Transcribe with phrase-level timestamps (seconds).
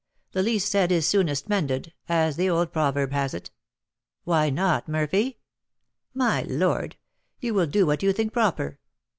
[0.31, 3.51] 'The least said is soonest mended,' as the old proverb has it."
[4.23, 5.37] "Why not, Murphy?"
[6.15, 6.95] "My lord,
[7.39, 8.79] you will do what you think proper."